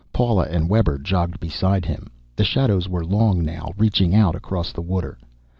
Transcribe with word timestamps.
Paula 0.11 0.47
and 0.49 0.67
Webber 0.67 0.97
jogged 0.97 1.39
beside 1.39 1.85
him. 1.85 2.07
The 2.35 2.43
shadows 2.43 2.89
were 2.89 3.05
long 3.05 3.45
now, 3.45 3.71
reaching 3.77 4.15
out 4.15 4.33
across 4.33 4.71
the 4.71 4.81
water. 4.81 5.19